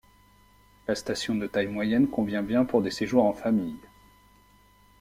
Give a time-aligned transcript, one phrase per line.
[0.87, 3.77] La station de taille moyenne convient bien pour des séjours en famille.